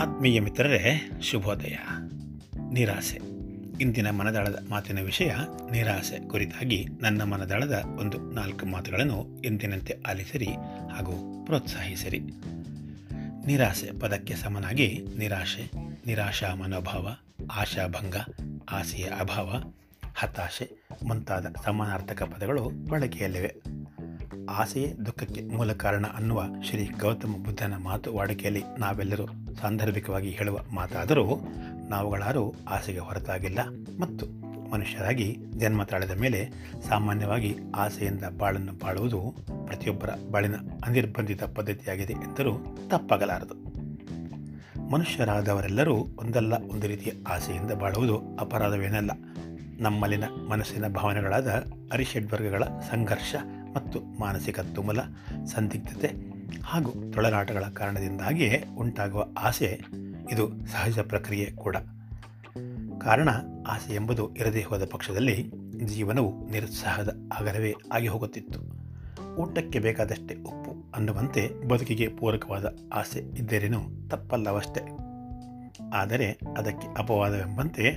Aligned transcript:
ಆತ್ಮೀಯ 0.00 0.40
ಮಿತ್ರರೇ, 0.40 1.10
ಶುಭೋದಯ. 1.22 1.76
ನಿರಾಸೆ. 2.72 3.20
ಇಂದಿನ 3.80 4.10
ಮನದಳದ 4.10 4.66
ಮಾತಿನ 4.70 5.00
ವಿಷಯ 5.00 5.34
ನಿರಾಸೆ 5.70 6.28
ಕುರಿತಾಗಿ 6.28 6.86
ನನ್ನ 7.00 7.22
ಮನದಳದ 7.22 7.84
ಒಂದು 7.98 8.18
ನಾಲ್ಕು 8.18 8.66
ಮಾತುಗಳನ್ನು 8.66 9.42
ಎಂದಿನಂತೆ 9.44 9.94
ಆಲಿಸಿರಿ 10.08 10.48
ಹಾಗೂ 10.92 11.44
ಪ್ರೋತ್ಸಾಹಿಸಿರಿ. 11.44 12.20
ನಿರಾಸೆ 13.46 13.98
ಪದಕ್ಕೆ 13.98 14.34
ಸಮನಾಗಿ 14.34 15.04
ನಿರಾಶೆ, 15.18 15.70
ನಿರಾಶಾ 16.06 16.54
ಮನೋಭಾವ, 16.54 17.08
ಆಶಾಭಂಗ, 17.52 18.16
ಆಸೆಯ 18.70 19.04
ಅಭಾವ, 19.04 19.72
ಹತಾಶೆ 20.16 20.88
ಮುಂತಾದ 21.04 21.46
ಸಮಾನಾರ್ಥಕ 21.64 22.22
ಪದಗಳು 22.22 22.68
ಬಳಕೆಯಲ್ಲಿವೆ. 22.88 23.54
ಆಸೆಯೇ 24.50 24.94
ದುಃಖಕ್ಕೆ 25.06 25.42
ಮೂಲ 25.42 25.72
ಕಾರಣ 25.72 26.06
ಅನ್ನುವ 26.06 26.44
ಶ್ರೀ 26.62 26.88
ಗೌತಮ 27.00 27.34
ಬುದ್ಧನ 27.44 27.74
ಮಾತು 27.76 28.14
ವಾಡಿಕೆಯಲ್ಲಿ 28.14 28.62
ನಾವೆಲ್ಲರೂ 28.78 29.24
ಸಾಂದರ್ಭಿಕವಾಗಿ 29.54 30.30
ಹೇಳುವ 30.30 30.58
ಮಾತಾದರೂ 30.74 31.40
ನಾವುಗಳಾರೂ 31.88 32.54
ಆಸೆಗೆ 32.68 32.98
ಹೊರತಾಗಿಲ್ಲ 32.98 33.58
ಮತ್ತು 34.00 34.50
ಮನುಷ್ಯರಾಗಿ 34.70 35.36
ಜನ್ಮ 35.50 35.82
ತಾಳಿದ 35.82 36.10
ಮೇಲೆ 36.10 36.50
ಸಾಮಾನ್ಯವಾಗಿ 36.88 37.56
ಆಸೆಯಿಂದ 37.74 38.24
ಬಾಳನ್ನು 38.38 38.72
ಬಾಳುವುದು 38.72 39.34
ಪ್ರತಿಯೊಬ್ಬರ 39.66 40.10
ಬಾಳಿನ 40.30 40.54
ಅನಿರ್ಬಂಧಿತ 40.86 41.44
ಪದ್ಧತಿಯಾಗಿದೆ 41.44 42.12
ಎಂದರೂ 42.12 42.76
ತಪ್ಪಾಗಲಾರದು. 42.88 43.70
ಮನುಷ್ಯರಾದವರೆಲ್ಲರೂ 44.90 45.94
ಒಂದಲ್ಲ 45.94 46.52
ಒಂದು 46.52 46.86
ರೀತಿಯ 46.86 47.12
ಆಸೆಯಿಂದ 47.28 47.70
ಬಾಳುವುದು 47.70 48.36
ಅಪರಾಧವೇನಲ್ಲ. 48.40 49.10
ನಮ್ಮಲ್ಲಿನ 49.78 50.24
ಮನಸ್ಸಿನ 50.50 50.88
ಭಾವನೆಗಳಾದ 50.88 51.48
ಅರಿಷಡ್ವರ್ಗಗಳ 51.92 52.64
ಸಂಘರ್ಷ 52.64 53.34
ಮತ್ತು 53.74 54.20
ಮಾನಸಿಕ 54.20 54.60
ತುಮಲ, 54.60 55.00
ಸಂದಿಗ್ಧತೆ 55.46 56.39
ಹಾಗೂ 56.64 56.92
ತೊಳನಾಟಗಳ 57.12 57.60
ಕಾರಣದಿಂದಾಗಿಯೇ 57.60 58.64
ಉಂಟಾಗುವ 58.78 59.26
ಆಸೆ 59.38 59.80
ಇದು 60.32 60.66
ಸಹಜ 60.66 60.98
ಪ್ರಕ್ರಿಯೆ 60.98 61.46
ಕೂಡ. 61.50 61.76
ಕಾರಣ, 63.00 63.28
ಆಸೆ 63.66 63.94
ಎಂಬುದು 63.94 64.34
ಇರದೇ 64.34 64.62
ಹೋದ 64.62 64.88
ಪಕ್ಷದಲ್ಲಿ 64.90 65.50
ಜೀವನವು 65.84 66.50
ನಿರುತ್ಸಾಹದ 66.50 67.30
ಆಗರವೇ 67.40 67.74
ಆಗಿ 67.92 68.08
ಹೋಗುತ್ತಿತ್ತು. 68.08 68.80
ಊಟಕ್ಕೆ 69.36 69.78
ಬೇಕಾದಷ್ಟೇ 69.78 70.34
ಉಪ್ಪು 70.34 70.92
ಅನ್ನುವಂತೆ 70.94 71.68
ಬದುಕಿಗೆ 71.68 72.08
ಪೂರಕವಾದ 72.08 72.66
ಆಸೆ 72.92 73.18
ಇದ್ದರೇನು 73.18 74.08
ತಪ್ಪಲ್ಲವಷ್ಟೇ. 74.08 74.80
ಆದರೆ 75.94 76.38
ಅದಕ್ಕೆ 76.58 76.86
ಅಪವಾದವೆಂಬಂತೆ 76.98 77.88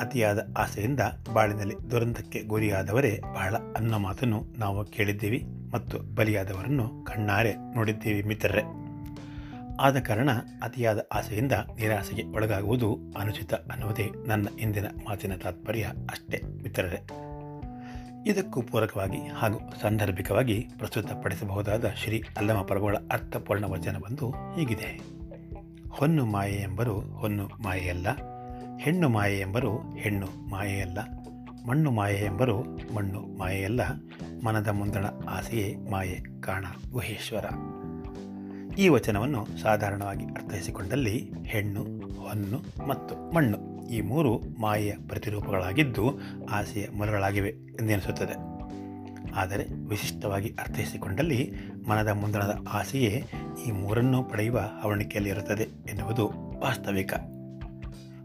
ಅತಿಯಾದ 0.00 0.54
ಆಸೆಯಿಂದ 0.56 1.00
ಬಾಳಿನಲ್ಲಿ 1.32 1.90
ದುರಂತಕ್ಕೆ 1.90 2.42
ಗುರಿಯಾದವರೇ 2.42 3.20
ಬಹಳ 3.34 3.56
ಅನ್ನೋ 3.76 3.98
ಮಾತನ್ನು 3.98 4.44
ನಾವು 4.58 4.84
ಕೇಳಿದ್ದೀವಿ. 4.84 5.46
ಮತ್ತು 5.74 6.14
ಬಲಿಯಾದವರನ್ನು 6.14 7.04
ಕಣ್ಣಾರೆ 7.04 7.54
ನೋಡಿದ್ದೀವಿ 7.74 8.22
ಮಿತ್ರರೇ. 8.22 8.62
ಆದ 9.80 9.98
ಕಾರಣ 9.98 10.30
ಅತಿಯಾದ 10.62 11.06
ಆಸೆಯಿಂದ 11.12 11.52
ನಿರಾಸೆಗೆ 11.52 12.24
ಒಳಗಾಗುವುದು 12.24 12.98
ಅನುಚಿತ 13.18 13.54
ಅನ್ನುವುದೇ 13.54 14.06
ನನ್ನ 14.26 14.48
ಇಂದಿನ 14.58 14.86
ಮಾತಿನ 15.08 15.34
ತಾತ್ಪರ್ಯ 15.36 15.92
ಅಷ್ಟೇ 16.10 16.40
ಮಿತ್ರರೇ. 16.62 17.00
ಇದಕ್ಕೂ 18.26 18.62
ಪೂರಕವಾಗಿ 18.62 19.18
ಹಾಗೂ 19.28 19.58
ಸಾಂದರ್ಭಿಕವಾಗಿ 19.80 20.68
ಪ್ರಸ್ತುತಪಡಿಸಬಹುದಾದ 20.78 21.88
ಶ್ರೀ 21.88 22.22
ಅಲ್ಲಮ 22.36 22.62
ಪ್ರಭುಗಳ 22.62 22.96
ಅರ್ಥಪೂರ್ಣ 23.12 23.64
ವಚನವೊಂದು 23.64 24.30
ಹೀಗಿದೆ. 24.30 25.00
ಹೊನ್ನು 25.90 26.26
ಮಾಯೆ 26.26 26.56
ಎಂಬರು 26.62 27.00
ಹೊನ್ನು 27.00 27.46
ಮಾಯೆಯಲ್ಲ, 27.62 28.06
ಹೆಣ್ಣು 28.78 29.08
ಮಾಯೆ 29.08 29.40
ಎಂಬರು 29.40 29.72
ಹೆಣ್ಣು 29.96 30.50
ಮಾಯೆಯಲ್ಲ 30.50 30.98
ಮಣ್ಣು 31.68 31.90
ಮಾಯೆ 31.90 32.24
ಎಂಬರು 32.24 32.62
ಮಣ್ಣು 32.94 33.38
ಮಾಯೆಯಲ್ಲ 33.38 33.80
ಮನದ 34.44 34.68
ಮುಂದಣ 34.68 35.04
ಆಸೆಯೇ 35.28 35.76
ಮಾಯೆ 35.90 36.40
ಕಾಣ 36.40 36.64
ಗುಹೇಶ್ವರ. 36.90 37.44
ಈ 38.74 38.88
ವಚನವನ್ನು 38.88 39.46
ಸಾಧಾರಣವಾಗಿ 39.62 40.24
ಅರ್ಥೈಸಿಕೊಂಡಲ್ಲಿ 40.24 41.32
ಹೆಣ್ಣು, 41.44 41.82
ಹೊನ್ನು 42.20 42.88
ಮತ್ತು 42.88 43.34
ಮಣ್ಣು 43.34 43.86
ಈ 43.88 44.00
ಮೂರು 44.00 44.60
ಮಾಯೆಯ 44.60 44.94
ಪ್ರತಿರೂಪಗಳಾಗಿದ್ದು 45.08 46.18
ಆಸೆಯ 46.50 46.86
ಮೂಲಗಳಾಗಿವೆ 46.96 47.48
ಎಂದೆನಿಸುತ್ತದೆ. 47.50 48.54
ಆದರೆ 49.34 49.64
ವಿಶಿಷ್ಟವಾಗಿ 49.88 50.54
ಅರ್ಥೈಸಿಕೊಂಡಲ್ಲಿ 50.60 51.54
ಮನದ 51.88 52.08
ಮುಂದಣದ 52.08 52.66
ಆಸೆಯೇ 52.72 53.24
ಈ 53.68 53.70
ಮೂರನ್ನು 53.70 54.22
ಪಡೆಯುವ 54.22 54.60
ಅವಣಿಕೆಯಲ್ಲಿರುತ್ತದೆ 54.82 55.62
ಎನ್ನುವುದು 55.62 56.32
ವಾಸ್ತವಿಕ. 56.60 57.14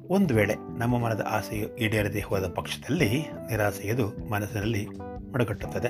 ಒಂದು 0.09 0.35
ವೇಳೆ 0.35 0.55
ನಮ್ಮ 0.77 0.97
ಮನದ 0.97 1.25
ಆಸೆಯು 1.29 1.75
ಈಡೇರದೆ 1.75 2.21
ಹೋದ 2.21 2.47
ಪಕ್ಷದಲ್ಲಿ 2.47 3.21
ನಿರಾಸೆಯದು 3.49 4.31
ಮನಸ್ಸಿನಲ್ಲಿ 4.31 4.87
ಮಡುಗಟ್ಟುತ್ತದೆ. 5.33 5.87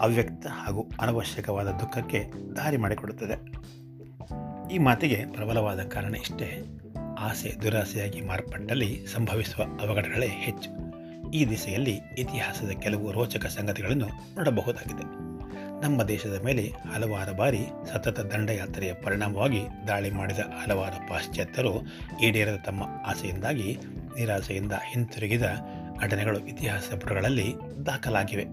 ಅವ್ಯಕ್ತ 0.00 0.46
ಹಾಗೂ 0.46 0.90
ಅನವಶ್ಯಕವಾದ 1.00 1.66
ದುಃಖಕ್ಕೆ 1.66 2.32
ದಾರಿ 2.56 2.76
ಮಾಡಿಕೊಡುತ್ತದೆ. 2.76 3.34
ಈ 4.74 4.78
ಮಾತಿಗೆ 4.78 5.24
ಪ್ರಬಲವಾದ 5.32 5.80
ಕಾರಣ 5.80 6.14
ಇಷ್ಟೇ. 6.14 6.62
ಆಸೆ 7.18 7.62
ದುರಾಸೆಯಾಗಿ 7.62 8.20
ಮಾರ್ಪಟ್ಟಲ್ಲಿ 8.20 9.06
ಸಂಭವಿಸುವ 9.06 9.64
ಅವಘಡಗಳೇ 9.64 10.28
ಹೆಚ್ಚು. 10.28 10.70
ಈ 11.30 11.46
ದಿಸೆಯಲ್ಲಿ 11.46 12.00
ಇತಿಹಾಸದ 12.18 12.70
ಕೆಲವು 12.70 13.12
ರೋಚಕ 13.12 13.46
ಸಂಗತಿಗಳನ್ನು 13.46 14.06
ನೋಡಬಹುದಾಗಿದೆ. 14.34 15.29
ನಮ್ಮ 15.82 16.02
ದೇಶದ 16.02 16.42
ಮೇಲೆ 16.44 16.72
ಹಲವಾರು 16.94 17.36
ಬಾರಿ 17.36 17.58
ಸತತ 17.92 18.20
ದಂಡಯಾತ್ರೆಯ 18.20 18.92
ಪರಿಣಾಮವಾಗಿ 18.94 19.60
ದಾಳಿ 19.88 20.10
ಮಾಡಿದ 20.10 20.38
ಹಲವಾರು 20.38 21.08
ಪಾಶ್ಚಾತ್ಯರು 21.08 21.82
ಈಡೇರದ 22.22 22.56
ತಮ್ಮ 22.66 22.82
ಆಸೆಯಿಂದಾಗಿ, 23.06 23.78
ನಿರಾಸೆಯಿಂದ 24.16 24.72
ಹಿಂತಿರುಗಿದ 24.72 25.42
ಘಟನೆಗಳು 26.00 26.38
ಇತಿಹಾಸ 26.38 26.92
ಪುಟಗಳಲ್ಲಿ 27.00 27.54
ದಾಖಲಾಗಿವೆ. 27.86 28.46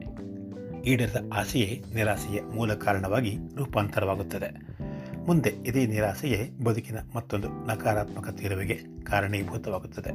ಈಡೇರದ 0.85 1.31
ಆಸೆಯೇ 1.33 1.83
ನಿರಾಸೆಯ 1.95 2.41
ಮೂಲ 2.41 2.73
ಕಾರಣವಾಗಿ 2.73 3.38
ರೂಪಾಂತರವಾಗುತ್ತದೆ. 3.55 4.77
ಮುಂದೆ 5.25 5.49
ಇದೇ 5.49 5.85
ನಿರಾಸೆಯೇ 5.85 6.49
ಬದುಕಿನ 6.63 6.97
ಮತ್ತೊಂದು 7.15 7.47
ನಕಾರಾತ್ಮಕ 7.67 8.29
ತೀರುವಿಗೆ 8.29 8.79
ಕಾರಣೀಭೂತವಾಗುತ್ತದೆ. 9.03 10.11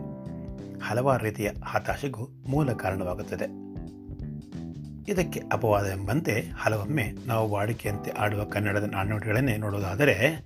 ಹಲವಾರು 0.81 1.25
ರೀತಿಯ 1.25 1.51
ಹತಾಶೆಗೂ 1.65 2.29
ಮೂಲ 2.47 2.73
ಕಾರಣವಾಗುತ್ತದೆ. 2.73 3.62
ಇದಕ್ಕೆ 5.09 5.41
ಅಪವಾದ 5.53 5.87
ಎಂಬಂತೆ 5.87 6.41
ಹಲವೊಮ್ಮೆ 6.41 7.13
ನಾವು 7.27 7.51
ವಾಡಿಕೆಯಂತೆ 7.51 8.11
ಆಡುವ 8.11 8.45
ಕನ್ನಡದ 8.45 8.83
ನಾಣ್ಣುಡಿಗಳನ್ನೇ 8.83 9.57
ನೋಡುವುದಾದರೆ 9.57 10.45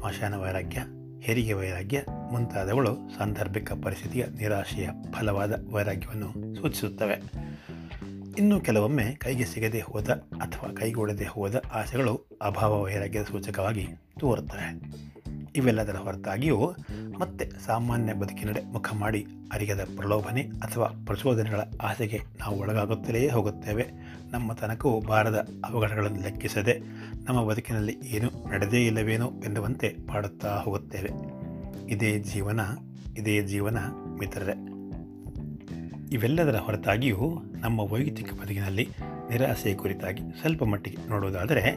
ಸ್ಮಶಾನ 0.00 0.34
ವೈರಾಗ್ಯ, 0.34 0.82
ಹೆರಿಗೆ 1.20 1.52
ವೈರಾಗ್ಯ 1.52 2.02
ಮುಂತಾದವುಗಳು 2.32 2.98
ಸಾಂದರ್ಭಿಕ 3.18 3.72
ಪರಿಸ್ಥಿತಿಯ 3.72 4.24
ನಿರಾಶೆಯ 4.38 4.88
ಫಲವಾದ 5.12 5.64
ವೈರಾಗ್ಯವನ್ನು 5.70 6.54
ಸೂಚಿಸುತ್ತವೆ. 6.54 7.22
ಇನ್ನು 8.38 8.60
ಕೆಲವೊಮ್ಮೆ 8.60 9.14
ಕೈಗೆ 9.14 9.44
ಸಿಗದೆ 9.44 9.80
ಹೋದ 9.80 10.08
ಅಥವಾ 10.40 10.72
ಕೈಗೂಡದೆ 10.72 11.24
ಹೋದ 11.24 11.62
ಆಸೆಗಳು 11.72 12.38
ಅಭಾವ 12.42 12.82
ವೈರಾಗ್ಯದ 12.82 13.22
ಸೂಚಕವಾಗಿ 13.22 13.88
ತೋರುತ್ತವೆ. 14.18 14.80
ಇವೆಲ್ಲದರ 15.58 15.96
ಹೊರತಾಗಿಯೂ 15.96 16.74
ಮತ್ತೆ 17.20 17.50
ಸಾಮಾನ್ಯ 17.66 18.14
ಬದುಕಿನಡೆ 18.14 18.72
ಮುಖ 18.72 18.92
ಮಾಡಿ 18.94 19.26
ಅರಿಗದ 19.52 19.88
ಪ್ರಲೋಭನೆ 19.96 20.42
ಅಥವಾ 20.42 20.86
ಪ್ರಚೋದನೆಗಳ 21.06 21.60
ಆಸೆಗೆ 21.82 22.20
ನಾವು 22.40 22.60
ಒಳಗಾಗುತ್ತಲೇ 22.60 23.28
ಹೋಗುತ್ತೇವೆ. 23.28 23.86
ನಮ್ಮ 24.30 24.52
ತನಕವು 24.52 25.00
ಬಾರದ 25.00 25.48
ಅವಘಡಗಳನ್ನು 25.64 26.22
ಲೆಕ್ಕಿಸದೆ 26.22 26.78
ನಮ್ಮ 27.24 27.44
ಬದುಕಿನಲ್ಲಿ 27.44 27.96
ಏನೂ 28.04 28.48
ನಡೆದೇ 28.50 28.86
ಇಲ್ಲವೇನೋ 28.86 29.32
ಎನ್ನುವಂತೆ 29.44 29.88
ಪಾಡುತ್ತಾ 29.88 30.56
ಹೋಗುತ್ತೇವೆ. 30.56 31.10
ಇದೇ 31.92 32.18
ಜೀವನ 32.18 32.60
ಇದೇ 33.16 33.42
ಜೀವನ 33.42 33.78
ಮಿತ್ರರೇ. 34.18 34.54
ಇವೆಲ್ಲದರ 36.12 36.56
ಹೊರತಾಗಿಯೂ 36.56 37.42
ನಮ್ಮ 37.60 37.80
ವೈಯಕ್ತಿಕ 37.80 38.32
ಬದುಕಿನಲ್ಲಿ 38.32 38.88
ನಿರಾಸೆಯ 39.30 39.74
ಕುರಿತಾಗಿ 39.74 40.22
ಸ್ವಲ್ಪ 40.40 40.64
ಮಟ್ಟಿಗೆ 40.64 41.08
ನೋಡುವುದಾದರೆ 41.08 41.76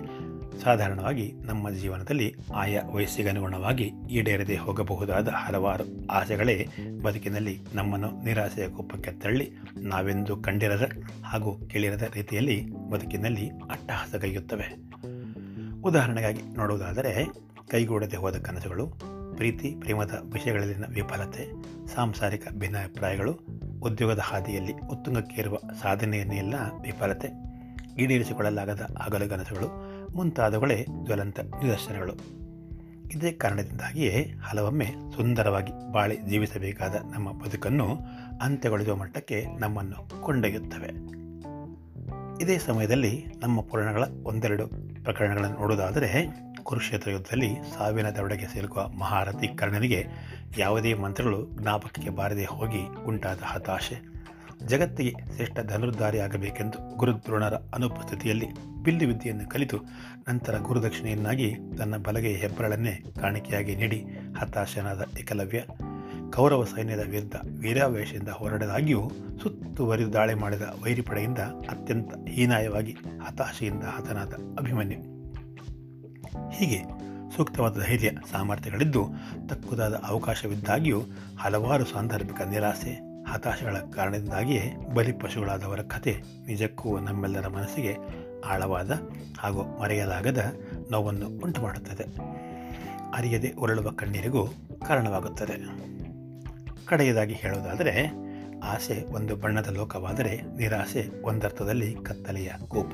ಸಾಧಾರಣವಾಗಿ 0.59 1.33
ನಮ್ಮ 1.45 1.69
ಜೀವನದಲ್ಲಿ 1.69 2.35
ಆಯಾ 2.55 2.81
ವಯಸ್ಸಿಗನುಗುಣವಾಗಿ 2.91 3.91
ಈಡೇರದೆ 4.09 4.55
ಹೋಗಬಹುದಾದ 4.55 5.27
ಹಲವಾರು 5.27 5.83
ಆಸೆಗಳೇ 6.11 6.67
ಬದುಕಿನಲ್ಲಿ 7.03 7.59
ನಮ್ಮನ್ನು 7.73 8.23
ನಿರಾಸೆಯ 8.23 8.67
ಕೋಪಕ್ಕೆ 8.69 9.11
ತಳ್ಳಿ 9.11 9.51
ನಾವೆಂದು 9.77 10.37
ಕಂಡಿರದ 10.37 10.91
ಹಾಗೂ 11.25 11.67
ಕೇಳಿರದ 11.67 12.11
ರೀತಿಯಲ್ಲಿ 12.13 12.71
ಬದುಕಿನಲ್ಲಿ 12.89 13.49
ಅಟ್ಟಹಾಸ 13.49 13.81
ಅಟ್ಟಹಾಸಗೈಯುತ್ತವೆ. 13.81 14.75
ಉದಾಹರಣೆಗಾಗಿ 15.83 16.57
ನೋಡುವುದಾದರೆ, 16.57 17.25
ಕೈಗೂಡದೆ 17.69 18.17
ಹೋದ 18.17 18.35
ಕನಸುಗಳು, 18.35 18.87
ಪ್ರೀತಿ, 19.37 19.75
ಪ್ರೇಮದ 19.79 20.19
ವಿಷಯಗಳಲ್ಲಿನ 20.33 20.85
ವಿಫಲತೆ, 20.89 21.51
ಸಾಂಸಾರಿಕ 21.87 22.47
ಭಿನ್ನಾಭಿಪ್ರಾಯಗಳು, 22.49 23.31
ಉದ್ಯೋಗದ 23.81 24.19
ಹಾದಿಯಲ್ಲಿ 24.19 24.73
ಉತ್ತುಂಗಕ್ಕೇರುವ 24.73 25.57
ಸಾಧನೆಯನ್ನೆಲ್ಲ 25.81 26.53
ವಿಫಲತೆ, 26.81 27.51
ಈಡೇರಿಸಿಕೊಳ್ಳಲಾಗದ 27.97 28.81
ಹಗಲುಗನಸುಗಳು 29.01 29.90
ಮುಂತಾದವುಗಳೇ 30.15 30.85
ಜ್ವಲಂತ 31.03 31.39
ನಿದರ್ಶನಗಳು. 31.39 32.13
ಇದೇ 33.11 33.31
ಕಾರಣದಿಂದಾಗಿಯೇ 33.31 34.33
ಹಲವೊಮ್ಮೆ 34.43 34.85
ಸುಂದರವಾಗಿ 34.85 35.91
ಬಾಳಿ 35.91 36.17
ಜೀವಿಸಬೇಕಾದ 36.17 36.95
ನಮ್ಮ 37.13 37.31
ಬದುಕನ್ನು 37.31 37.97
ಅಂತ್ಯಗೊಳಿಸುವ 38.41 38.95
ಮಟ್ಟಕ್ಕೆ 38.95 39.45
ನಮ್ಮನ್ನು 39.59 40.21
ಕೊಂಡೊಯ್ಯುತ್ತವೆ. 40.21 41.21
ಇದೇ 42.43 42.57
ಸಮಯದಲ್ಲಿ 42.57 43.25
ನಮ್ಮ 43.39 43.61
ಪುರಾಣಗಳ 43.61 44.03
ಒಂದೆರಡು 44.25 44.67
ಪ್ರಕರಣಗಳನ್ನು 45.03 45.57
ನೋಡುವುದಾದರೆ, 45.57 46.27
ಕುರುಕ್ಷೇತ್ರ 46.63 47.11
ಯುದ್ಧದಲ್ಲಿ 47.11 47.55
ಸಾವಿನ 47.77 48.09
ದವಡೆಗೆ 48.09 48.47
ಸಿಲುಕುವ 48.47 48.87
ಮಹಾರಥಿ 48.87 49.47
ಕರ್ಣನಿಗೆ 49.47 50.05
ಯಾವುದೇ 50.57 50.93
ಮಂತ್ರಗಳು 50.93 51.49
ಜ್ಞಾಪಕಕ್ಕೆ 51.61 52.09
ಬಾರದೆ 52.09 52.45
ಹೋಗಿ 52.45 53.03
ಉಂಟಾದ 53.05 53.39
ಹತಾಶೆ 53.43 54.10
ಜಗತ್ತಿಗೆ 54.67 55.11
ಶ್ರೇಷ್ಠ 55.35 55.59
ಧನುರ್ಧಾರಿಯಾಗಬೇಕೆಂದು 55.59 56.97
ಗುರುದ್ರೋಣರ 56.97 57.53
ಅನುಪಸ್ಥಿತಿಯಲ್ಲಿ 57.53 58.47
ಬಿಲ್ಲು 58.83 59.07
ವಿದ್ಯೆಯನ್ನು 59.07 59.49
ಕಲಿತು 59.49 59.77
ನಂತರ 60.29 60.57
ಗುರುದಕ್ಷಿಣೆಯನ್ನಾಗಿ 60.57 61.55
ತನ್ನ 61.77 61.97
ಬಲಗೆಯ 61.97 62.35
ಹೆಬ್ಬರಳನ್ನೇ 62.35 63.03
ಕಾಣಿಕೆಯಾಗಿ 63.21 63.75
ನೀಡಿ 63.75 64.05
ಹತಾಶನಾದ 64.39 65.01
ಏಕಲವ್ಯ, 65.19 65.63
ಕೌರವ 66.31 66.63
ಸೈನ್ಯದ 66.63 66.99
ವಿರುದ್ಧ 67.09 67.35
ವೀರಾವೇಶದಿಂದ 67.59 68.29
ಹೊರಡದಾಗಿಯೂ 68.29 69.11
ಸುತ್ತುವರಿದು 69.43 70.13
ದಾಳಿ 70.13 70.33
ಮಾಡಿದ 70.33 70.61
ವೈರಿಪಡೆಯಿಂದ 70.83 71.39
ಅತ್ಯಂತ 71.39 72.13
ಹೀನಾಯವಾಗಿ 72.29 72.91
ಹತಾಶೆಯಿಂದ 73.25 73.83
ಹತನಾದ 73.83 74.33
ಅಭಿಮನ್ಯು. 74.57 74.99
ಹೀಗೆ 76.49 76.83
ಸೂಕ್ತವಾದ 77.35 77.77
ಧೈರ್ಯ, 77.79 78.11
ಸಾಮರ್ಥ್ಯಗಳಿದ್ದು 78.31 79.07
ತಕ್ಕುದಾದ 79.49 79.93
ಅವಕಾಶವಿದ್ದಾಗಿಯೂ 79.93 81.01
ಹಲವಾರು 81.39 81.85
ಸಾಂದರ್ಭಿಕ 81.85 82.41
ನಿರಾಸೆ 82.41 83.10
ಹತಾಶೆಗಳ 83.31 83.75
ಕಾರಣದಿಂದಾಗಿಯೇ 83.77 84.75
ಬಲಿಪಶುಗಳಾದವರ 84.93 85.79
ಕಥೆ 85.81 86.21
ನಿಜಕ್ಕೂ 86.47 86.99
ನಮ್ಮೆಲ್ಲರ 86.99 87.47
ಮನಸ್ಸಿಗೆ 87.47 87.95
ಆಳವಾದ 88.45 88.91
ಹಾಗೂ 89.39 89.79
ಮರೆಯಲಾಗದ 89.79 90.53
ನೋವನ್ನು 90.91 91.27
ಉಂಟು 91.27 91.61
ಮಾಡುತ್ತದೆ 91.61 92.05
ಅರಿಯದೆ 93.15 93.51
ಉರುಳುವ 93.51 93.91
ಕಣ್ಣೀರಿಗೂ 93.91 94.47
ಕಾರಣವಾಗುತ್ತದೆ. 94.87 95.53
ಕಡೆಯದಾಗಿ 96.85 97.33
ಹೇಳುವುದಾದರೆ, 97.33 98.11
ಆಸೆ 98.63 99.03
ಒಂದು 99.11 99.35
ಬಣ್ಣದ 99.35 99.67
ಲೋಕವಾದರೆ 99.67 100.41
ನಿರಾಸೆ 100.57 101.09
ಒಂದರ್ಥದಲ್ಲಿ 101.23 101.95
ಕತ್ತಲೆಯ 101.95 102.51
ಕೋಪ. 102.67 102.93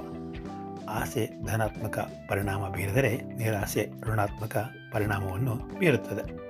ಆಸೆ 0.90 1.30
ಧನಾತ್ಮಕ 1.46 2.00
ಪರಿಣಾಮ 2.30 2.70
ಬೀರಿದರೆ 2.70 3.18
ನಿರಾಸೆ 3.18 3.90
ಋಣಾತ್ಮಕ 4.04 4.58
ಪರಿಣಾಮವನ್ನು 4.92 5.80
ಬೀರುತ್ತದೆ. 5.80 6.48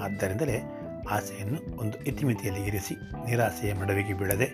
ಆದ್ದರಿಂದಲೇ 0.00 0.75
ಆಸೆಯನ್ನು 1.10 1.78
ಒಂದು 1.78 2.04
ಇತಿಮಿತಿಯಲ್ಲಿ 2.04 2.62
ಇರಿಸಿ 2.68 2.94
ನಿರಾಸೆಯ 3.26 3.74
ಮಡವಿಗೆ 3.74 4.14
ಬೀಳದೆ 4.14 4.44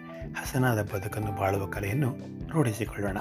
ಹಸನಾದ 0.41 0.83
ಬದುಕನ್ನು 0.83 1.41
ಬಾಳುವ 1.41 1.67
ಕಲೆಯನ್ನು 1.67 2.17
ರೂಢಿಸಿಕೊಳ್ಳೋಣ. 2.51 3.17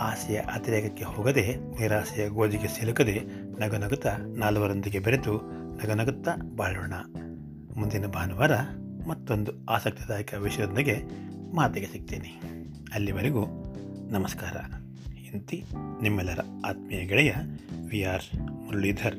ಆಸೆಯ 0.00 0.36
ಅತಿರೇಕಕ್ಕೆ 0.36 1.04
ಹೋಗದೆ 1.04 1.56
ನಿರಾಸೆಯ 1.56 2.28
ಗೋಜಿಗೆ 2.28 2.68
ಸಿಲುಕದೆ 2.68 3.20
ನಗನಗುತ್ತಾ 3.60 4.16
ನಾಲ್ವರೊಂದಿಗೆ 4.16 4.98
ಬೆರೆತು 4.98 5.32
ನಗನಗುತ್ತಾ 5.76 6.30
ಬಾಳೋಣ. 6.56 6.92
ಮುಂದಿನ 7.76 8.06
ಭಾನುವಾರ 8.06 8.50
ಮತ್ತೊಂದು 9.08 9.52
ಆಸಕ್ತಿದಾಯಕ 9.66 10.34
ವಿಷಯದೊಂದಿಗೆ 10.34 11.02
ಮಾತಿಗೆ 11.54 11.86
ಸಿಗ್ತೀನಿ. 11.86 12.40
ಅಲ್ಲಿವರೆಗೂ 12.94 13.46
ನಮಸ್ಕಾರ. 14.10 14.56
ಇಂತಿ 15.34 15.64
ನಿಮ್ಮೆಲ್ಲರ 16.02 16.38
ಆತ್ಮೀಯ 16.66 17.04
ಗೆಳೆಯ 17.04 17.32
ವಿ 17.90 18.02
ಆರ್ 18.02 18.40
ಮುರಳೀಧರ್. 18.40 19.16